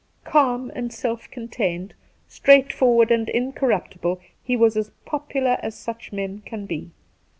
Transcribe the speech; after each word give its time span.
Calm 0.23 0.71
and 0.73 0.91
self 0.91 1.29
contained, 1.29 1.93
straightforward 2.27 3.11
and 3.11 3.29
in 3.29 3.51
corruptible, 3.53 4.19
he 4.41 4.55
was 4.57 4.75
as 4.75 4.89
popular 5.05 5.59
as 5.61 5.77
such 5.77 6.11
men 6.11 6.41
can 6.43 6.65
be. 6.65 6.89